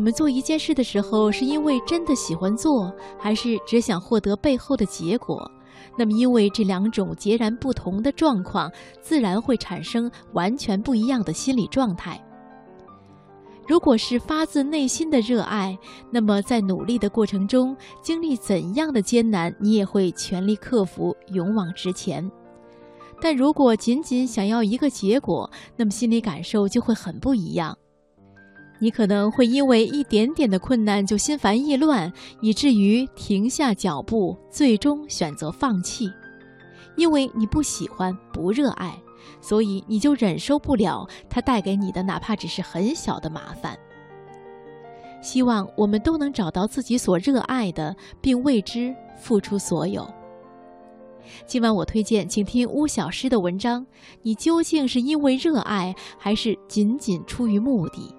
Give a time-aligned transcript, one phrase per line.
[0.00, 5.38] 我们做一件事的时候，是因为真的喜欢做，还是只想获得背后的结果？
[5.94, 12.18] 那么，因为这两种截然不同的状况，自然会产生完全不一样的心理状态。
[13.68, 15.78] 如果是发自内心的热爱，
[16.10, 22.26] 那么在努力的过程中，经历怎样的艰难，你也会全力克服，勇往直前。
[23.20, 27.76] 但如果仅仅想要一个结果，那么心理感受就会很不一样。
[28.80, 36.10] 你可能会因为一点点的困难就心烦意乱，以至于停下脚步，最终选择放弃，
[36.96, 38.98] 因为你不喜欢、不热爱。
[39.42, 43.78] 所以你就忍受不了它带给你的哪怕只是很小的麻烦。
[45.22, 50.08] 希望我们都能找到自己所热爱的，并为之付出所有。
[51.46, 53.86] 今晚我推荐，请听巫小诗的文章。
[54.22, 58.14] 你究竟是因为热爱，还是仅仅出于目的？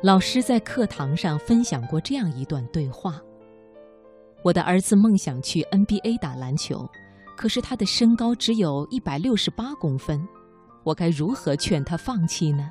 [0.00, 3.20] 老师在课堂上分享过这样一段对话：
[4.44, 6.88] 我的儿子梦想去 NBA 打篮球，
[7.36, 10.24] 可是他的身高只有一百六十八公分，
[10.84, 12.70] 我该如何劝他放弃呢？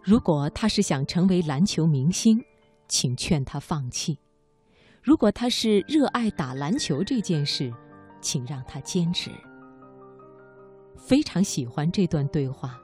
[0.00, 2.40] 如果他是想成为篮球明星，
[2.86, 4.16] 请劝他放弃；
[5.02, 7.74] 如果他是热爱打篮球这件事，
[8.20, 9.28] 请让他坚持。
[10.96, 12.78] 非常喜欢这段对话。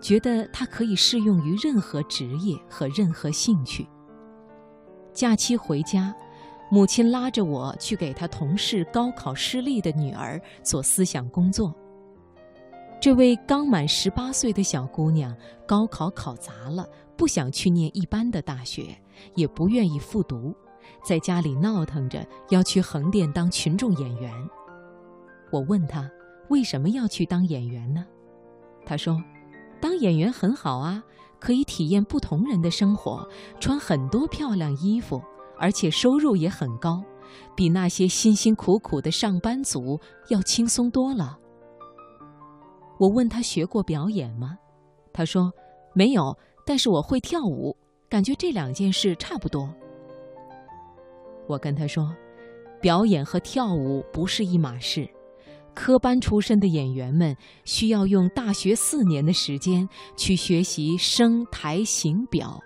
[0.00, 3.86] 觉得它可以适用于任何职业和任何兴趣。
[5.12, 6.14] 假期回家，
[6.70, 11.74] 母亲拉着我去给她同事高考失利的女儿做思想工作。
[13.00, 15.36] 这位刚满十八岁的小姑娘，
[15.66, 18.96] 高考考砸了，不想去念一般的大学，
[19.34, 20.54] 也不愿意复读，
[21.04, 24.32] 在家里闹腾着要去横店当群众演员。
[25.50, 26.10] 我问她
[26.48, 28.06] 为什么要去当演员呢？
[28.84, 29.20] 她说。
[29.80, 31.02] 当演员很好啊，
[31.38, 33.28] 可以体验不同人的生活，
[33.60, 35.22] 穿很多漂亮衣服，
[35.58, 37.02] 而且收入也很高，
[37.54, 41.38] 比那些辛辛苦苦的上班族要轻松多了。
[42.98, 44.58] 我问他学过表演吗？
[45.12, 45.52] 他说
[45.94, 47.76] 没有，但是我会跳舞，
[48.08, 49.72] 感觉这两件事差不多。
[51.46, 52.12] 我跟他说，
[52.80, 55.08] 表演和跳舞不是一码事。
[55.78, 62.60] 科班出身的演员们需要用大学四年的时间去学习声台形表，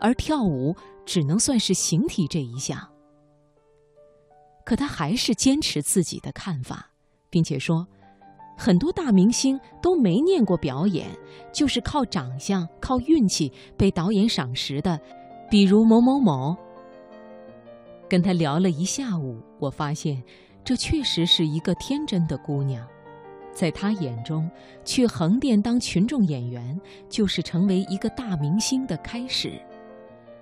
[0.00, 2.76] 而跳舞只能算是形体这一项。
[4.64, 6.90] 可他还是坚持自己的看法，
[7.30, 7.86] 并且说，
[8.58, 11.06] 很多大明星都没念过表演，
[11.52, 15.00] 就是靠长相、靠运气被导演赏识的，
[15.48, 16.56] 比如某某某。
[18.08, 20.20] 跟他聊了一下午，我发现。
[20.66, 22.84] 这确实是一个天真的姑娘，
[23.52, 24.50] 在她眼中，
[24.84, 26.78] 去横店当群众演员
[27.08, 29.62] 就是成为一个大明星的开始。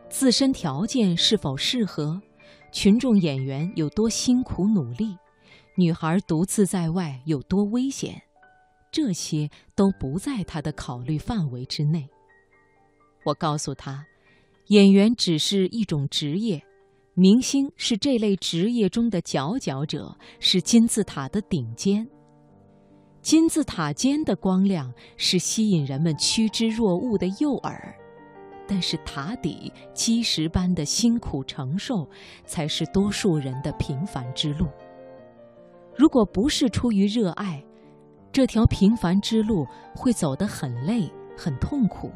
[0.09, 2.19] 自身条件是否适合，
[2.73, 5.15] 群众演员有多辛苦努力，
[5.77, 8.23] 女孩独自在外有多危险，
[8.91, 12.09] 这些都不在她的考虑范围之内。
[13.25, 14.07] 我告诉她，
[14.69, 16.65] 演员只是一种职业。
[17.17, 22.05] 明星是这类职业中的佼佼者，是金字塔的顶尖。
[23.23, 27.73] 金字塔尖的光亮是吸引人们趋之若鹜的诱饵，
[28.67, 32.09] 但是塔底基石般的辛苦承受，
[32.45, 34.67] 才是多数人的平凡之路。
[35.97, 37.65] 如果不是出于热爱，
[38.33, 39.65] 这条平凡之路
[39.95, 42.11] 会走得很累、很痛苦。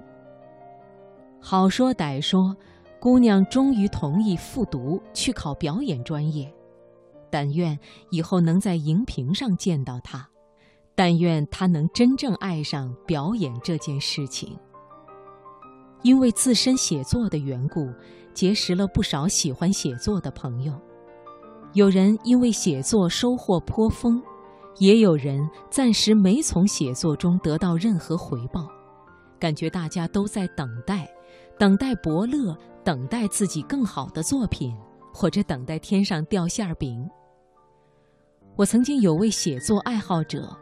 [1.40, 2.56] 好说歹说。
[3.00, 6.52] 姑娘终于同意复读去考表演专业，
[7.30, 7.78] 但愿
[8.10, 10.28] 以后能在荧屏上见到她，
[10.96, 14.58] 但愿她能真正爱上表演这件事情。
[16.02, 17.88] 因为自身写作的缘故，
[18.34, 20.72] 结识了不少喜欢写作的朋友。
[21.74, 24.20] 有人因为写作收获颇丰，
[24.78, 28.68] 也有人暂时没从写作中得到任何回报，
[29.38, 31.08] 感觉大家都在等待，
[31.56, 32.58] 等待伯乐。
[32.88, 34.74] 等待自己更好的作品，
[35.12, 37.06] 或者等待天上掉馅儿饼。
[38.56, 40.56] 我曾经有位写作爱好者，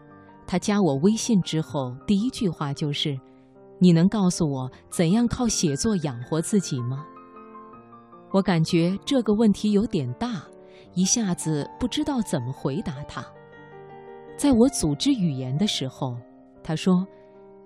[0.44, 3.17] 他加我微信之后，第一句话就是
[3.78, 7.06] ：“你能告诉我怎样靠写作养活自己吗？”
[8.34, 10.43] 我感觉这个问题有点大，
[10.94, 13.25] 一下子不知道怎么回答他。
[14.37, 16.17] 在我组织语言的时候，
[16.61, 17.06] 他说：“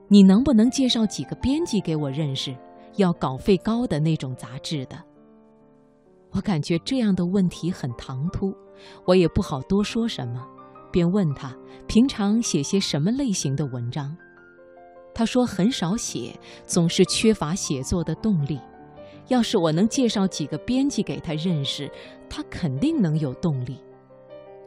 [0.06, 2.54] 你能不能介绍几个编辑给我认识？
[2.96, 4.96] 要稿费高的那种杂志的。”
[6.32, 8.54] 我感觉这样的问题很唐突，
[9.04, 10.46] 我也不好多说什么，
[10.92, 11.56] 便问他
[11.88, 14.16] 平常写些什么类型的文章。
[15.12, 18.60] 他说很少写，总是缺乏写作的动力。
[19.26, 21.90] 要是我能介绍几个编辑给他认识，
[22.28, 23.82] 他肯定能有动力。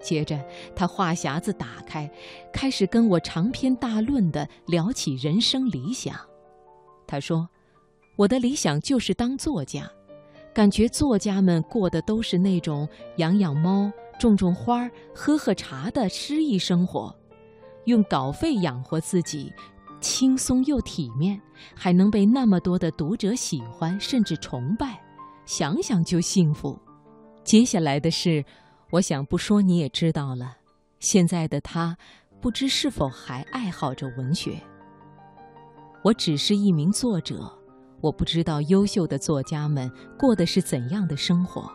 [0.02, 0.38] 接着，
[0.75, 2.12] 他话匣子打开，
[2.52, 6.14] 开始跟我长篇大论地聊起人生理想。
[7.08, 7.48] 他说
[8.15, 9.89] ：“我的理想就是当作家，
[10.54, 12.88] 感觉作家们过的都是那种
[13.18, 17.15] 养养猫、种种花、喝喝茶的诗意生活，
[17.86, 19.51] 用稿费养活自己。”
[20.00, 21.42] 轻松又体面，
[21.74, 25.01] 还能被那么多的读者喜欢甚至崇拜，
[25.45, 26.77] 想想就幸福。
[27.45, 28.44] 接下来的事，
[28.92, 30.57] 我想不说你也知道了。
[31.00, 31.98] 现在的他，
[32.42, 34.60] 不知是否还爱好着文学。
[36.04, 37.50] 我只是一名作者，
[38.03, 39.89] 我不知道优秀的作家们
[40.19, 41.71] 过的是怎样的生活，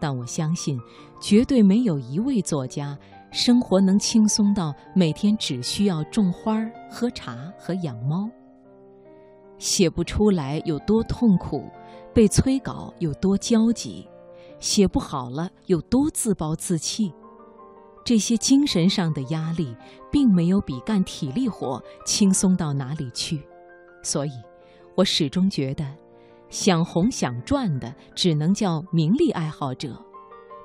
[0.00, 0.80] 但我相信，
[1.20, 2.98] 绝对没有一位作家。
[3.30, 6.58] 生活能轻松到每天只需要种花、
[6.90, 8.28] 喝茶和养猫。
[9.58, 11.70] 写不出来有多痛苦，
[12.14, 14.08] 被催稿有多焦急，
[14.60, 17.12] 写不好了有多自暴自弃。
[18.02, 19.76] 这些精神上的压力，
[20.10, 23.46] 并没有比干体力活轻松到哪里去。
[24.02, 24.32] 所以，
[24.94, 25.86] 我始终觉得，
[26.48, 30.00] 想红想赚的，只能叫名利爱好者。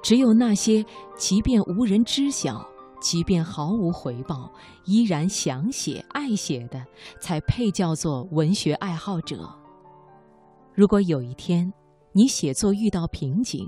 [0.03, 0.85] 只有那些
[1.17, 2.67] 即便无人知晓，
[3.01, 4.51] 即便毫无回报，
[4.85, 6.85] 依然想写、爱写的，
[7.19, 9.49] 才配叫做文学爱好者。
[10.73, 11.71] 如果有一天
[12.11, 13.67] 你写作遇到瓶颈，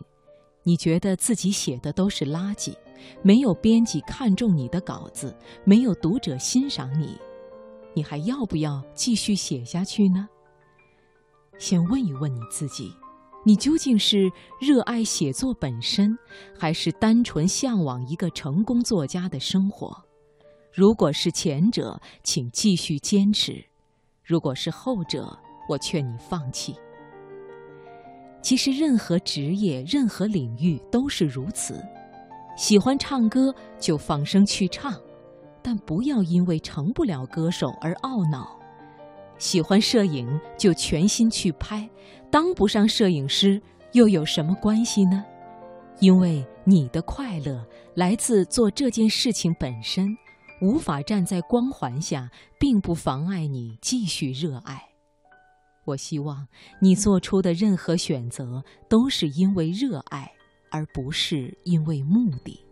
[0.63, 2.74] 你觉得自己写的都是垃圾，
[3.21, 7.18] 没有编辑看中你的稿子，没有读者欣赏你，
[7.94, 10.27] 你还要不要继续写下去呢？
[11.57, 12.94] 先问一问你自己。
[13.45, 16.18] 你究竟是热爱写作本身，
[16.59, 20.04] 还是单纯向往一个成功作家的生活？
[20.74, 23.54] 如果是前者，请继续坚持；
[24.24, 25.38] 如果是后者，
[25.69, 26.75] 我劝你放弃。
[28.42, 31.81] 其实，任何职业、任何领域都是如此。
[32.57, 34.94] 喜欢唱歌就放声去唱，
[35.62, 38.56] 但不要因为成不了歌手而懊恼。
[39.38, 41.89] 喜欢摄影就全心去拍，
[42.31, 43.62] 当不上摄影师
[43.94, 45.24] 又有什么关系呢？
[46.00, 50.16] 因为你的快乐来自做这件事情本身，
[50.62, 52.30] 无法站在光环下，
[52.60, 54.84] 并不妨碍你继续热爱。
[55.86, 56.48] 我希望
[56.81, 60.31] 你做出的任何选择都是因为热爱，
[60.69, 62.67] 而不是因为目的。